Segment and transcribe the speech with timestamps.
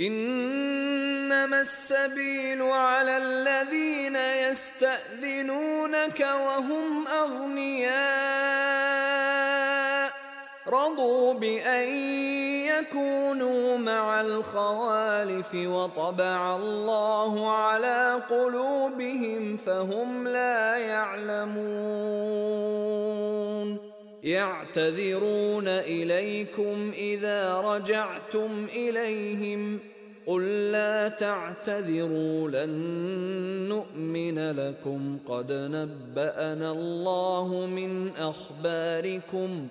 [0.00, 7.96] إنما السبيل على الذين يستأذنونك وهم أغنياء.
[10.68, 11.88] رضوا بأن
[12.66, 21.56] يكونوا مع الخوالف وطبع الله على قلوبهم فهم لا يعلمون.
[24.24, 29.78] يعتذرون إليكم إذا رجعتم إليهم
[30.26, 32.70] قل لا تعتذروا لن
[33.68, 39.68] نؤمن لكم قد نبأنا الله من أخباركم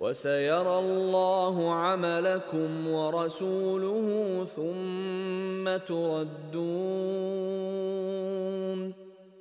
[0.00, 7.42] وسيرى الله عملكم ورسوله ثم تردون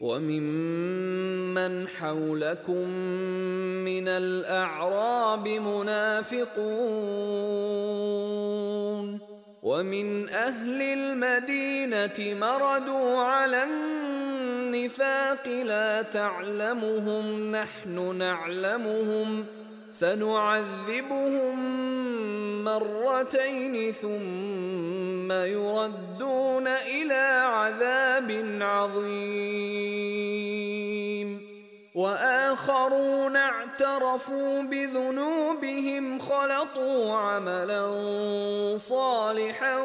[0.00, 2.88] وممن حولكم
[3.84, 6.48] من الأعراب منافقون
[9.62, 19.46] ومن أهل المدينة مردوا على النفاق لا تعلمهم نحن نعلمهم
[19.92, 21.58] سنعذبهم
[22.64, 30.18] مرتين ثم يردون إلى عذاب عظيم.
[31.94, 37.86] وآخرون اعترفوا بذنوبهم خلطوا عملا
[38.78, 39.76] صالحا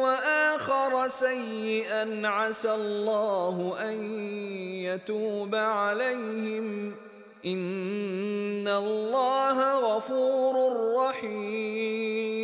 [0.00, 3.96] وآخر سيئا عسى الله أن
[4.84, 6.94] يتوب عليهم.
[7.46, 10.54] ان الله غفور
[10.96, 12.40] رحيم.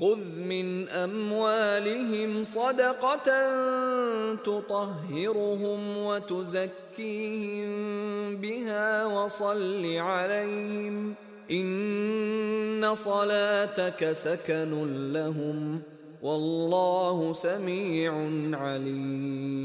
[0.00, 3.28] خذ من أموالهم صدقة
[4.34, 7.70] تطهرهم وتزكيهم
[8.36, 11.14] بها وصل عليهم
[11.50, 15.80] إن صلاتك سكن لهم
[16.22, 18.12] والله سميع
[18.52, 19.64] عليم.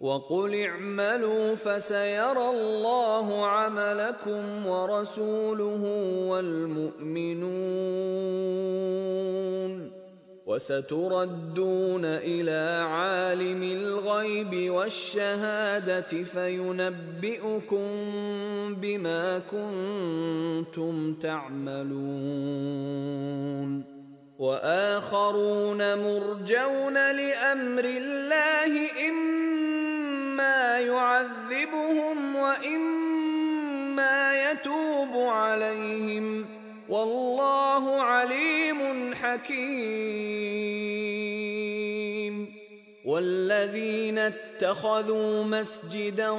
[0.00, 5.84] وقل اعملوا فسيرى الله عملكم ورسوله
[6.28, 7.60] والمؤمنون.
[10.46, 17.88] وستردون إلى عالم الغيب والشهادة فينبئكم
[18.74, 22.40] بما كنتم تعملون.
[24.38, 28.19] وآخرون مرجون لأمر الله
[32.50, 36.46] واما يتوب عليهم
[36.88, 39.60] والله عليم حكيم
[43.04, 46.30] والذين اتخذوا مسجدا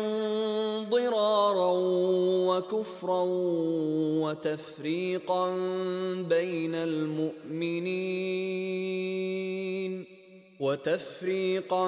[0.90, 1.72] ضرارا
[2.48, 3.24] وكفرا
[4.24, 5.50] وتفريقا
[6.30, 7.81] بين المؤمنين
[10.62, 11.88] وتفريقا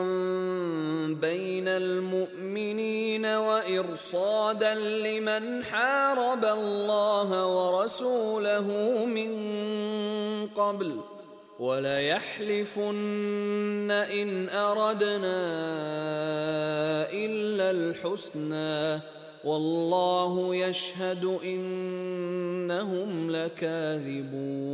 [1.21, 8.67] بين المؤمنين وإرصادا لمن حارب الله ورسوله
[9.05, 9.31] من
[10.47, 10.99] قبل
[11.59, 12.91] وليحلفن
[13.91, 15.43] إن أردنا
[17.13, 19.01] إلا الحسنى
[19.45, 24.73] والله يشهد إنهم لكاذبون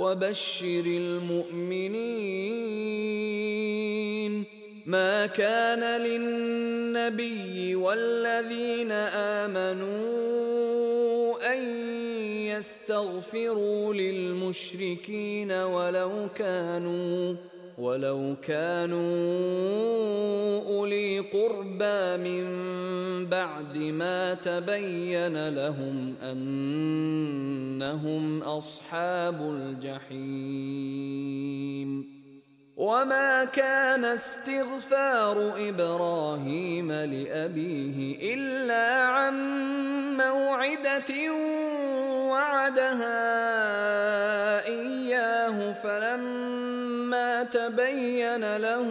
[0.00, 2.00] وبشر المؤمنين
[4.86, 8.92] ما كان للنبي والذين
[9.42, 10.10] آمنوا
[11.54, 11.60] أن
[12.46, 17.34] يستغفروا للمشركين ولو كانوا
[17.80, 19.00] ولو كانوا
[20.68, 22.46] أولي قربى من
[23.26, 30.20] بعد ما تبين لهم أنهم أصحاب الجحيم
[32.76, 39.34] وما كان استغفار إبراهيم لأبيه إلا عن
[40.16, 41.32] موعدة
[42.30, 43.20] وعدها
[44.66, 46.59] إياه فلما
[47.42, 48.86] تبين له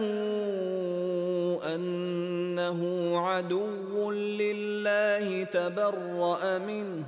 [1.74, 2.80] أنه
[3.18, 7.04] عدو لله تبرأ منه.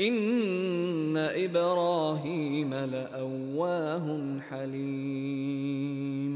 [0.00, 6.35] إن إبراهيم لأواه حليم.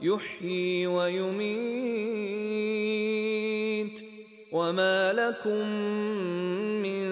[0.00, 1.56] يحيي ويميت.
[4.52, 5.68] وما لكم
[6.82, 7.06] من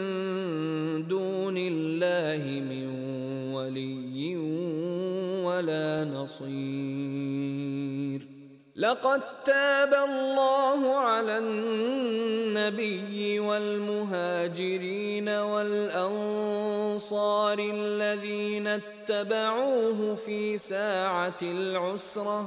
[1.08, 2.86] دون الله من
[3.54, 4.36] ولي
[5.44, 7.93] ولا نصير.
[8.76, 16.38] لقد تاب الله على النبي والمهاجرين والأنصار
[17.58, 22.46] الذين اتبعوه في ساعة العسرة.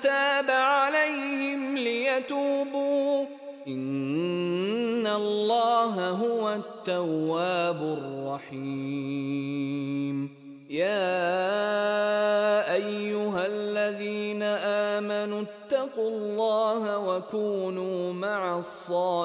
[0.00, 3.24] تاب عليهم ليتوبوا.
[3.68, 9.64] إن الله هو التواب الرحيم.
[10.70, 11.14] يا
[12.74, 19.24] أيها الذين آمنوا اتقوا الله وكونوا مع الصادقين.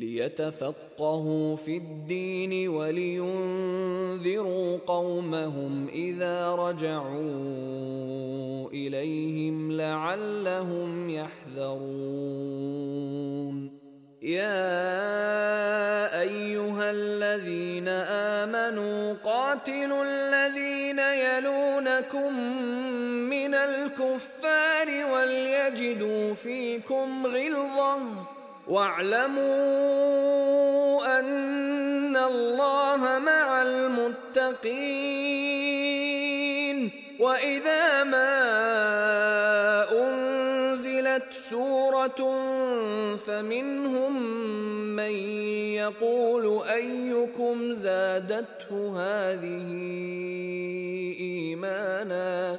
[0.00, 3.98] ليتفقهوا في الدين ولينذروا
[4.86, 7.20] قومهم إذا رجعوا
[8.70, 12.60] إليهم لعلهم يحذرون.
[14.22, 14.60] يا
[16.20, 17.88] أيها الذين
[18.38, 22.32] آمنوا قاتلوا الذين يلونكم
[23.30, 28.39] من الكفار وليجدوا فيكم غلظة.
[28.70, 29.50] واعلموا
[31.18, 35.60] أن الله مع المتقين.
[37.20, 38.32] وإذا ما
[39.92, 42.36] أنزلت سورة
[43.16, 44.22] فمنهم
[44.96, 45.14] من
[45.74, 49.68] يقول أيكم زادته هذه
[51.20, 52.58] إيمانا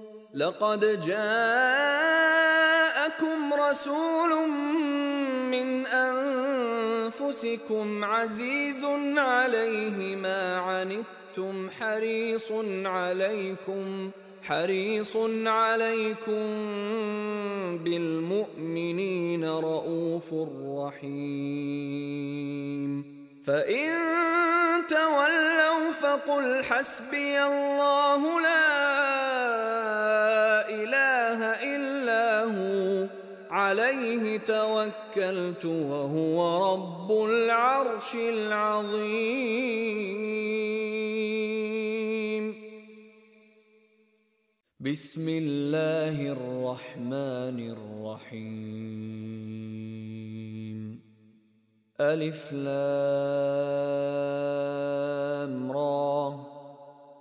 [0.33, 2.23] لقد جاءكم
[3.53, 4.49] رسول
[5.51, 5.85] من
[7.07, 8.85] أنفسكم عزيز
[9.17, 12.51] عليه ما عنتم حريص
[12.85, 14.11] عليكم
[14.43, 16.57] حريص عليكم
[17.83, 20.33] بالمؤمنين رؤوف
[20.77, 22.11] رحيم.
[23.43, 23.89] فإن
[24.89, 28.71] تولوا فقل حسبي الله لا
[30.69, 31.39] إله
[31.75, 33.07] إلا هو
[33.51, 39.41] عليه توكلت وهو رب العرش العظيم.
[44.79, 49.21] بسم الله الرحمن الرحيم.
[52.01, 53.71] ألف لام
[55.71, 56.39] را.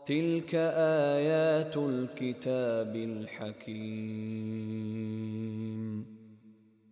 [0.07, 0.55] تلك
[1.15, 4.61] آيات الكتاب الحكيم.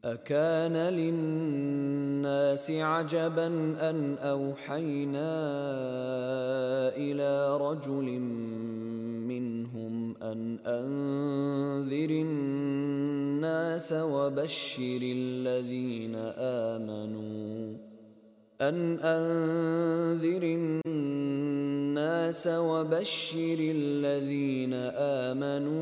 [0.04, 3.46] أكان للناس عجبا
[3.90, 5.38] أن أوحينا
[6.96, 8.08] إلى رجل
[10.22, 17.76] أن أنذر الناس وبشر الذين آمنوا
[18.60, 24.74] أن أنذر الناس وبشر الذين
[25.24, 25.78] آمنوا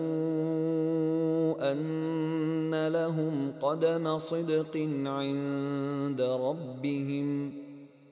[1.72, 7.52] أن لهم قدم صدق عند ربهم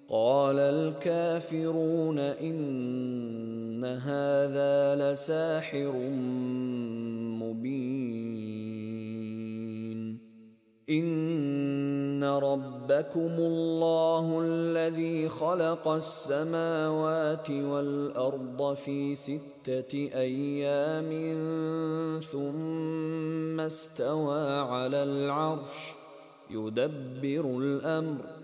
[0.09, 5.93] قال الكافرون إن هذا لساحر
[7.43, 8.35] مبين.
[10.91, 21.11] إن ربكم الله الذي خلق السماوات والأرض في ستة أيام
[22.21, 25.95] ثم استوى على العرش
[26.51, 28.44] يدبر الأمر.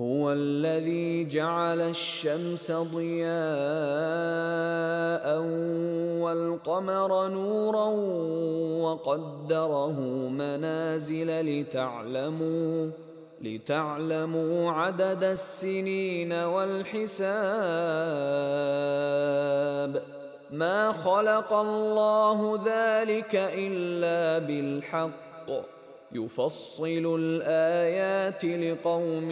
[0.00, 3.28] هو الذي جعل الشمس ضياء
[6.22, 7.86] والقمر نورا
[8.82, 12.90] وقدره منازل لتعلموا
[13.40, 17.18] لتعلموا عدد السنين والحساب
[20.50, 25.77] ما خلق الله ذلك إلا بالحق
[26.12, 29.30] يفصل الآيات لقوم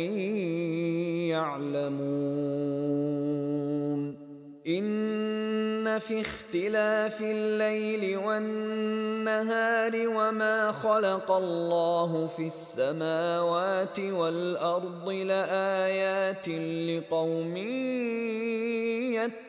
[1.28, 3.06] يعلمون.
[4.66, 17.56] إن في اختلاف الليل والنهار وما خلق الله في السماوات والأرض لآيات لقوم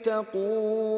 [0.07, 0.97] يتقون.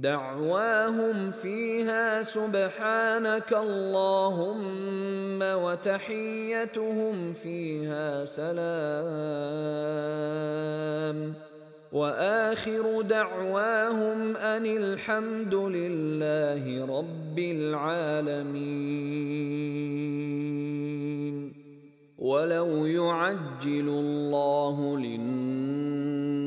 [0.00, 8.60] دعواهم فيها سبحانك اللهم وتحيتهم فيها سلام.
[11.92, 18.80] وآخر دعواهم أن الحمد لله رب العالمين.
[22.18, 25.39] ولو يعجل الله للناس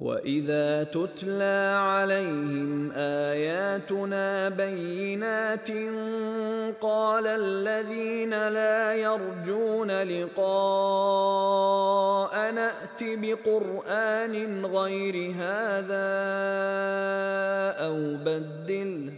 [0.00, 5.70] واذا تتلى عليهم اياتنا بينات
[6.80, 11.16] قال الذين لا يرجون لقاء
[12.52, 16.16] نات بقران غير هذا
[17.86, 19.12] أو بدله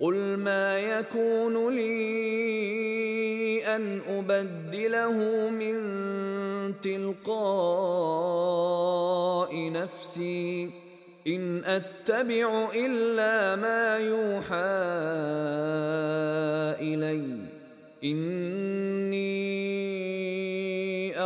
[0.00, 2.82] قل ما يكون لي
[3.76, 5.76] ان ابدله من
[6.82, 7.32] تلقاء
[9.72, 10.70] نفسي.
[11.26, 14.54] إن أتبع إلا ما يوحى
[16.80, 17.38] إلي.
[18.04, 19.32] إني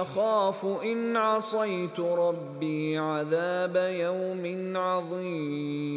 [0.03, 5.97] أخاف إن عصيت ربي عذاب يوم عظيم.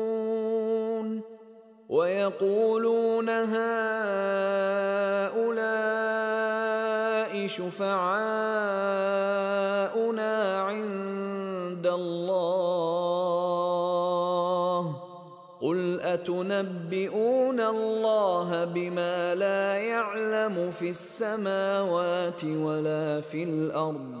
[1.91, 3.91] ويقولون هؤلاء
[7.47, 9.11] شفعاؤنا
[10.61, 13.21] عند الله.
[15.61, 24.20] قل أتنبئون الله بما لا يعلم في السماوات ولا في الأرض؟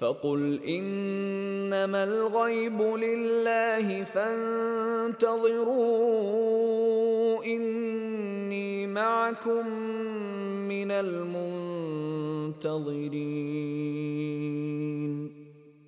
[0.00, 5.44] فقل إنما الغيب لله فانتظروا
[7.44, 9.66] إني معكم
[10.68, 12.60] من المنتظرين.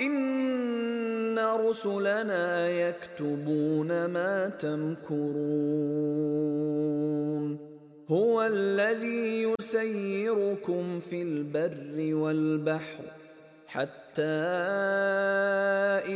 [0.00, 5.38] إن رسلنا يكتبون ما تمكرون
[8.10, 13.04] هو الذي يسيركم في البر والبحر
[13.66, 14.22] حتى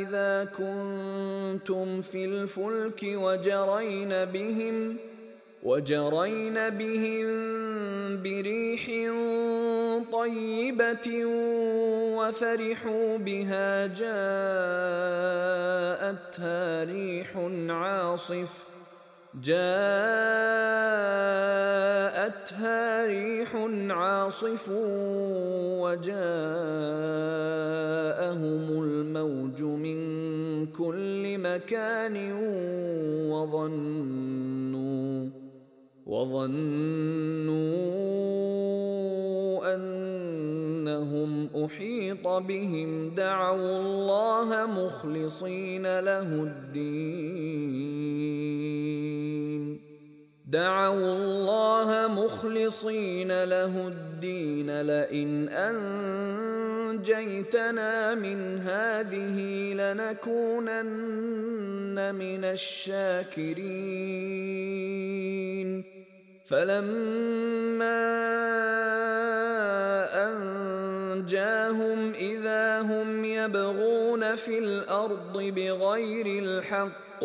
[0.01, 4.97] اذا كنتم في الفلك وجرين بهم
[5.63, 7.27] وجرين بهم
[8.23, 8.87] بريح
[10.13, 11.25] طيبة
[12.19, 14.15] وفرحوا بها جاءتها
[16.85, 17.37] ريح
[17.69, 18.69] عاصف.
[19.35, 19.63] جاءتها
[23.07, 23.57] ريح
[23.91, 24.69] عاصف
[25.83, 26.13] وجاءهم
[28.83, 30.03] الموج من
[30.67, 32.33] كل مكان
[33.33, 34.22] وظنوا
[36.23, 37.75] وظنوا
[39.75, 48.03] أنهم أحيط بهم دعوا الله مخلصين له الدين.
[50.47, 55.49] دعوا الله مخلصين له الدين لئن
[56.93, 59.39] أنجيتنا من هذه
[59.75, 60.95] لنكونن
[62.15, 63.53] من الشاكرين.
[66.53, 68.03] فلما
[70.29, 77.25] انجاهم اذا هم يبغون في الأرض بغير الحق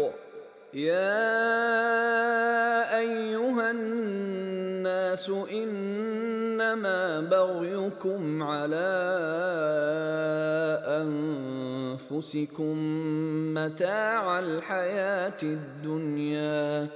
[0.73, 1.27] يا
[2.99, 8.87] ايها الناس انما بغيكم على
[12.07, 12.75] انفسكم
[13.53, 16.87] متاع الحياة الدنيا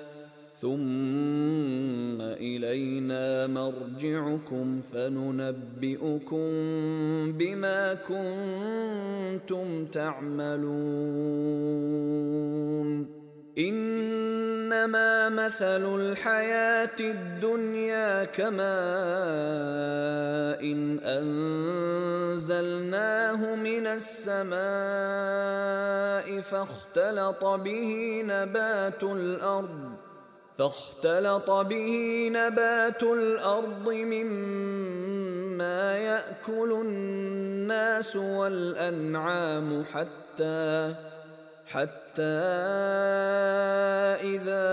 [0.62, 6.48] ثم إلينا مرجعكم فننبئكم
[7.32, 10.82] بما كنتم تعملون.
[13.58, 14.32] أنا
[14.72, 18.62] إنما مثل الحياة الدنيا كماء
[20.64, 21.00] إن
[22.40, 24.52] أنزلناه من السماء
[26.42, 30.11] فاختلط به نبات الأرض
[30.62, 35.18] فاختلط به نبات الأرض مما
[35.98, 40.96] يأكل الناس والأنعام حتى
[41.68, 42.22] حتى
[44.22, 44.68] إذا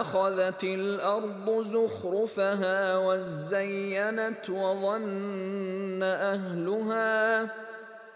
[0.00, 7.48] أخذت الأرض زخرفها وزينت وظن أهلها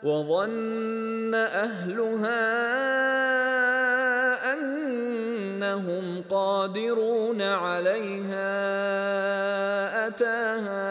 [0.03, 3.28] وظن أهلها
[5.69, 8.57] أنهم قادرون عليها
[10.07, 10.89] أتاها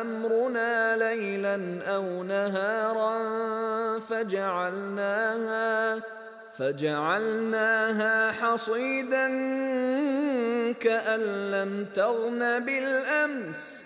[0.00, 3.18] أمرنا ليلا أو نهارا
[3.98, 6.00] فجعلناها
[6.58, 9.28] فجعلناها حصيدا
[10.72, 13.85] كأن لم تغن بالأمس.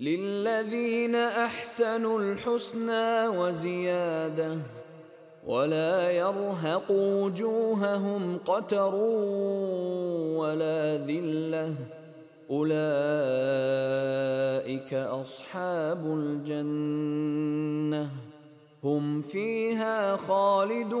[0.00, 4.58] للذين أحسنوا الحسنى وزيادة
[5.46, 8.94] ولا يرهق وجوههم قتر
[10.40, 11.74] ولا ذلة
[12.50, 12.80] أولئك
[14.94, 18.10] أصحاب الجنة
[18.84, 21.00] هم فيها خالدون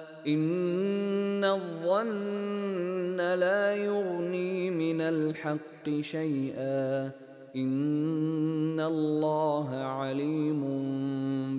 [0.27, 7.11] ان الظن لا يغني من الحق شيئا.
[7.55, 10.61] ان الله عليم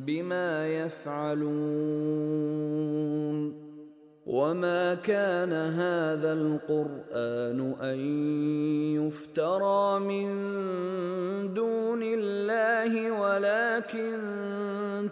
[0.07, 1.53] بما يفعلون.
[4.33, 7.99] وما كان هذا القران ان
[8.97, 10.29] يفترى من
[11.55, 14.19] دون الله ولكن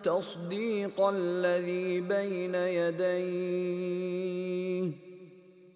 [0.05, 3.91] تصديق الذي بين يديه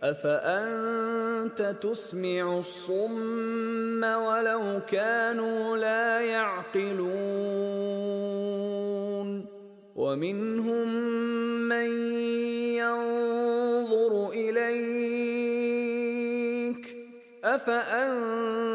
[0.03, 7.05] أفأنت تسمع الصم ولو كانوا لا يعقلون؟
[9.95, 10.93] ومنهم
[11.69, 12.11] من
[12.77, 15.25] ينظر إليك.
[17.43, 18.74] أفأنت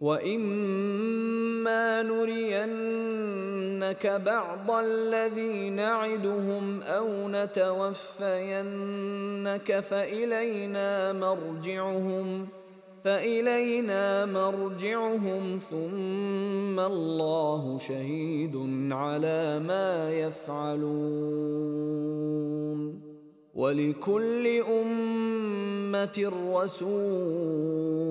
[0.00, 8.20] واما نرينك بعض الذي نعدهم أو نتوفينك
[9.80, 12.48] فالينا مرجعهم
[13.04, 18.56] فإلينا مرجعهم ثم الله شهيد
[18.92, 21.70] على ما يفعلون
[23.54, 28.10] ولكل أمة رسول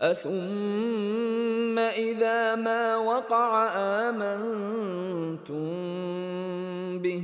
[0.00, 3.68] أثم إذا ما وقع
[4.08, 5.68] آمنتم
[7.02, 7.22] به.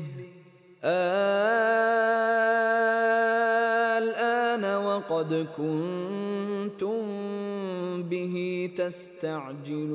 [4.02, 7.02] الآن وقد كنتم
[8.02, 9.94] به تستعجلون.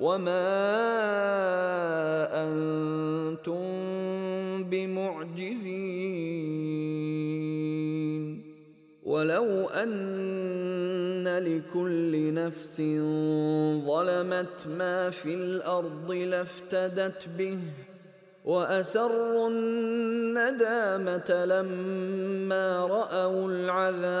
[0.00, 0.50] وما
[2.32, 3.64] أنتم
[4.64, 5.70] بمعجزين
[9.04, 12.76] ولو ان لكل نفس
[13.86, 17.58] ظلمت ما في الأرض لافتدت به
[18.44, 24.20] واسروا الندامه لما راوا العذاب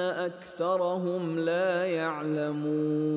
[0.00, 3.08] أكثرهم لا يعلمون.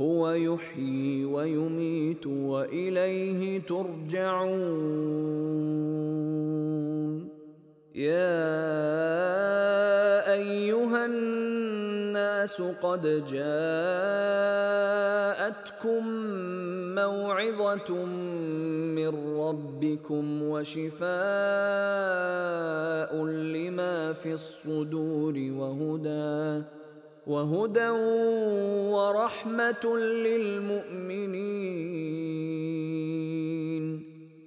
[0.00, 5.04] هو يحيي ويميت وإليه ترجعون.
[7.94, 8.64] يا
[10.32, 13.54] أيها الناس قد جاءتكم
[16.94, 18.04] موعظة
[18.94, 21.04] من ربكم وشفاء
[23.24, 26.62] لما في الصدور وهدى
[27.26, 27.88] وهدى
[28.94, 31.34] ورحمة للمؤمنين.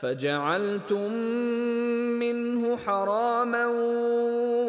[0.00, 1.12] فجعلتم
[2.18, 3.66] منه حراما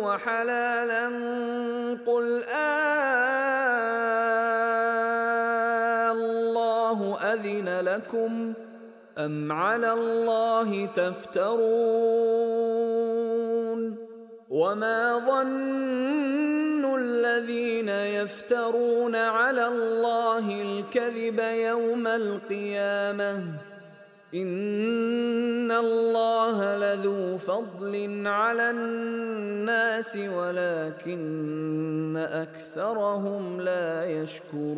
[0.04, 1.08] وحلالا
[2.06, 2.88] قل آلله
[7.34, 8.54] أذن لكم
[9.18, 11.58] أم على الله تفترون
[14.50, 23.44] وما ظن الذين يفترون على الله الكذب يوم القيامة
[24.34, 34.78] ان الله لذو فضل على الناس ولكن اكثرهم لا يشكرون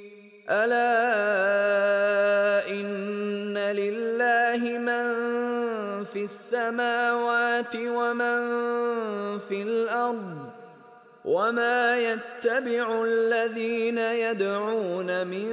[0.49, 2.31] ألا
[6.13, 8.39] في السماوات ومن
[9.39, 10.49] في الأرض
[11.25, 15.47] وما يتبع الذين يدعون من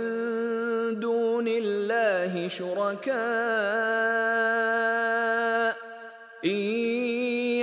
[1.00, 3.18] دون الله شركاء
[5.84, 5.87] ان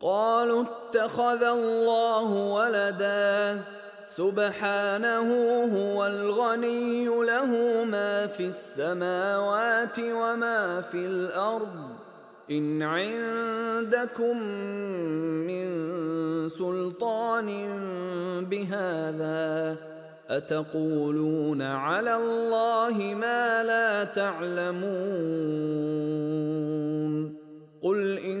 [0.00, 3.60] قالوا اتخذ الله ولدا.
[4.06, 5.28] سبحانه
[5.76, 7.46] هو الغني له
[7.84, 11.88] ما في السماوات وما في الأرض.
[12.50, 14.42] إن عندكم
[15.46, 15.68] من
[16.48, 17.48] سلطان
[18.50, 19.76] بهذا
[20.28, 25.60] أتقولون على الله ما لا تعلمون.
[27.82, 28.40] قل إن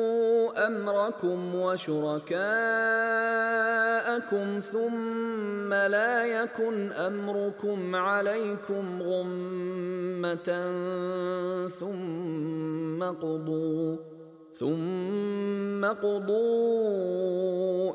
[0.57, 2.31] أمركم وشركاءكم
[4.59, 10.49] ثم لا يكن أمركم عليكم غمة
[11.67, 13.95] ثم قضوا
[14.59, 16.91] ثم قضوا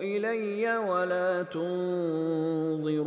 [0.03, 3.07] إلي ولا تنظرون.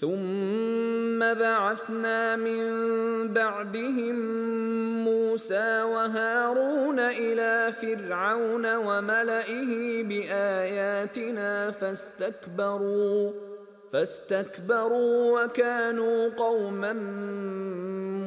[0.00, 2.62] ثم بعثنا من
[3.32, 4.16] بعدهم
[5.04, 13.32] موسى وهارون إلى فرعون وملئه بآياتنا فاستكبروا
[13.92, 16.92] فاستكبروا وكانوا قوما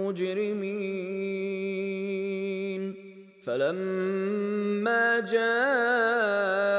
[0.01, 1.19] مجرمين.
[3.45, 6.78] فلما جاءهم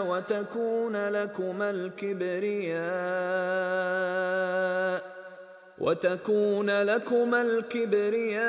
[0.00, 2.86] وتكون لكما الكبرياء
[5.78, 8.46] وتكون لكما الكبرياء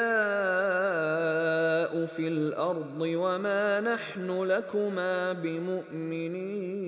[2.06, 6.88] في الأرض وما نحن لكما بمؤمنين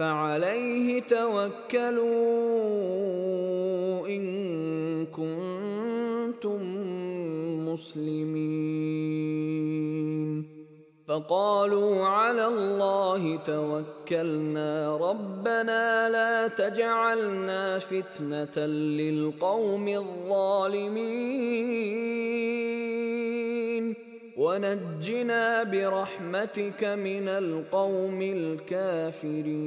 [0.00, 2.08] فعليه توكلوا
[4.08, 6.60] إن كنتم
[7.68, 8.60] مسلمين.
[11.08, 14.96] فقالوا على الله توكلنا.
[14.96, 21.10] ربنا لا تجعلنا فتنة للقوم الظالمين.
[24.40, 29.60] ونجنا برحمتك من القوم الكافرين.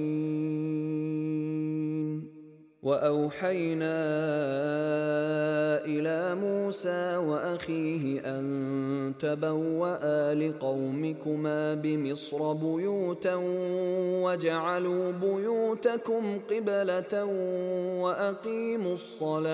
[2.84, 3.96] وأوحينا
[5.86, 13.36] إلى موسى وأخيه أن تبوأ لقومكما بمصر بيوتا
[14.26, 17.26] وجعلوا بيوتكم قبلة
[18.04, 19.54] وأقيموا الصلاة.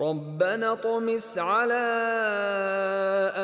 [0.00, 1.84] ربنا اطمس على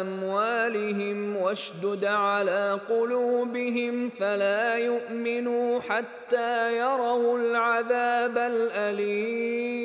[0.01, 9.81] أموالهم واشدد على قلوبهم فلا يؤمنوا حتى يروا العذاب الأليم.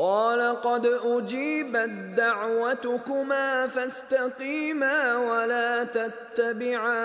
[0.00, 7.00] قال قد أجيبت دعوتكما فاستقيما ولا تتبعان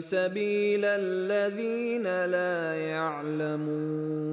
[0.00, 4.32] سبيل الذين لا يعلمون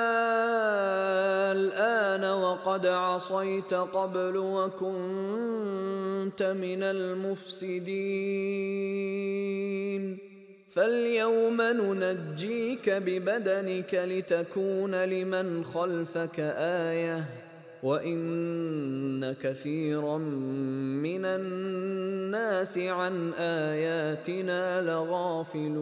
[2.71, 4.83] وقد عصيت قبل وكنت
[6.43, 7.91] من المفسدين.
[10.71, 16.39] فاليوم ننجيك ببدنك لتكون لمن خلفك
[16.89, 17.25] آية
[17.83, 25.81] وإن كثيرا من الناس عن آياتنا لغافلون.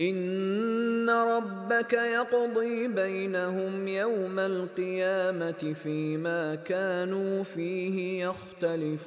[0.00, 9.06] ان ربك يقضي بينهم يوم القيامه فيما كانوا فيه يختلفون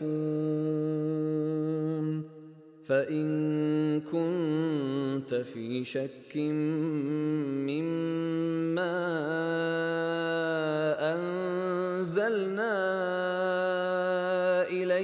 [2.85, 6.37] فان كنت في شك
[7.67, 7.99] مما
[11.13, 12.79] انزلنا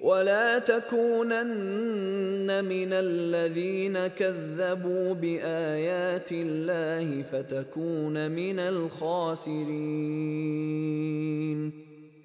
[0.00, 9.68] ولا تكونن من الذين كذبوا بآيات الله فتكون من الخاسرين.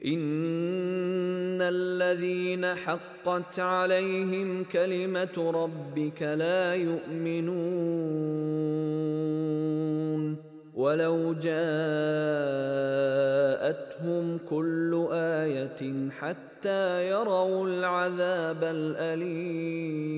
[0.05, 7.53] إن الذين حقت عليهم كلمة ربك لا يؤمنون.
[10.75, 11.53] ولو جاءتهم
[14.49, 20.13] كل آية حتى يروا العذاب الأليم.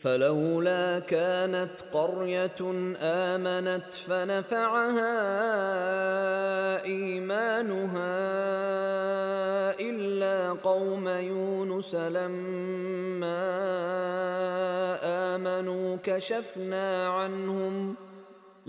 [0.00, 2.60] فلولا كانت قرية
[3.00, 5.14] آمنت فنفعها
[6.84, 8.20] إيمانها
[9.80, 13.40] إلا قوم يونس لما
[15.34, 17.94] آمنوا كشفنا عنهم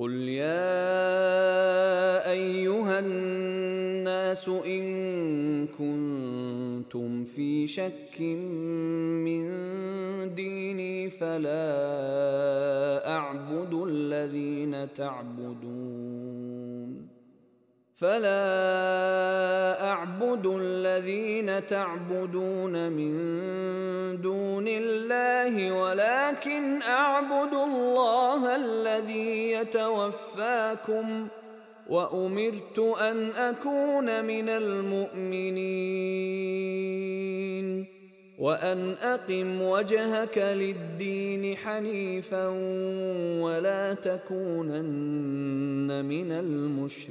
[0.00, 0.80] قل يا
[2.30, 9.44] ايها الناس ان كنتم في شك من
[10.34, 11.68] ديني فلا
[13.08, 16.69] اعبد الذين تعبدون
[18.00, 23.12] فلا أعبد الذين تعبدون من
[24.20, 31.28] دون الله ولكن أعبد الله الذي يتوفاكم
[31.88, 35.60] وأمرت أن أكون من المؤمنين.
[38.40, 42.46] وأن أقم وجهك للدين حنيفا
[43.42, 47.10] ولا تكونن من المشركين.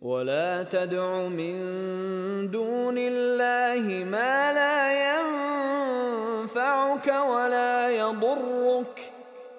[0.00, 1.54] ولا تدع من
[2.50, 4.92] دون الله ما لا
[6.44, 9.13] ينفعك ولا يضرك.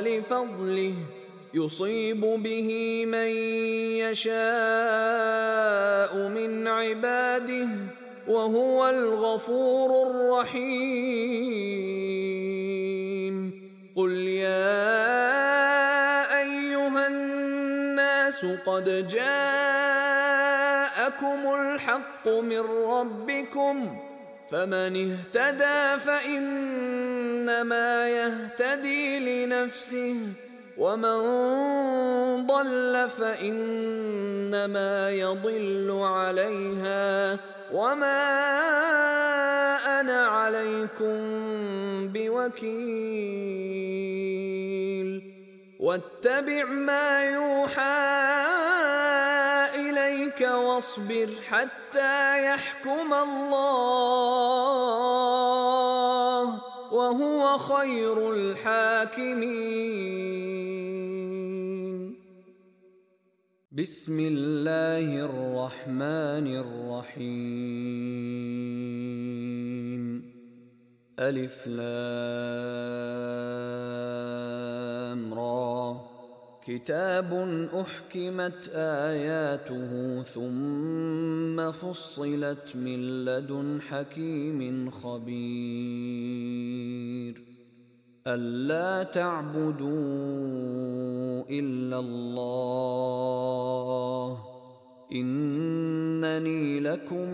[0.00, 0.94] لفضله
[1.54, 2.70] يصيب به
[3.06, 3.28] من
[4.02, 4.34] يشاء
[6.28, 7.68] من عباده
[8.28, 11.34] وهو الغفور الرحيم.
[13.96, 14.74] قل يا
[16.40, 19.54] أيها الناس قد جاءكم
[21.54, 23.98] الحق من ربكم
[24.54, 30.16] فمن اهتدى فإنما يهتدي لنفسه
[30.78, 31.18] ومن
[32.46, 37.38] ضل فإنما يضل عليها
[37.72, 38.22] وما
[40.00, 41.18] أنا عليكم
[42.08, 42.94] بوكيل.
[45.84, 48.00] واتبع ما يوحى
[49.74, 53.74] إليك واصبر حتى يحكم الله
[56.92, 59.64] وهو خير الحاكمين.
[63.72, 67.44] بسم الله الرحمن الرحيم.
[71.18, 72.54] ألف لام
[76.66, 77.32] كتاب
[77.74, 85.34] أحكمت آياته ثم فصلت من لدن حكيم خبير.
[88.26, 89.90] ألا تعبدوا
[91.50, 93.34] إلا الله.
[95.12, 97.28] إنني لكم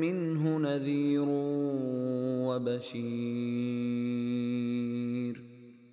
[0.00, 1.26] منه نذير
[2.48, 3.44] وبشير.